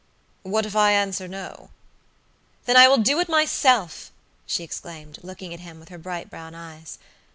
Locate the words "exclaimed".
4.63-5.19